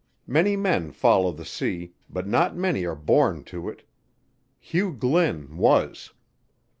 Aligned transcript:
Many 0.25 0.55
men 0.57 0.89
follow 0.89 1.31
the 1.31 1.45
sea, 1.45 1.93
but 2.09 2.25
not 2.25 2.55
many 2.57 2.87
are 2.87 2.95
born 2.95 3.43
to 3.43 3.69
it. 3.69 3.83
Hugh 4.59 4.93
Glynn 4.93 5.55
was. 5.57 6.11